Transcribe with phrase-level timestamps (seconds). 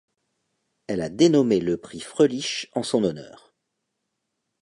[0.87, 3.53] Elle a dénommé le prix Fröhlich en son honneur.